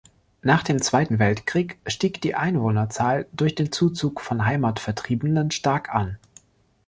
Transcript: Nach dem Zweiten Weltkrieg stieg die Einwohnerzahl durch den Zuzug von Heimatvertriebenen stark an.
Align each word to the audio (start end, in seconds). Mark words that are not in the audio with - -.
Nach 0.41 0.63
dem 0.63 0.81
Zweiten 0.81 1.19
Weltkrieg 1.19 1.77
stieg 1.85 2.21
die 2.21 2.33
Einwohnerzahl 2.33 3.27
durch 3.33 3.53
den 3.53 3.71
Zuzug 3.71 4.19
von 4.21 4.43
Heimatvertriebenen 4.45 5.51
stark 5.51 5.93
an. 5.93 6.17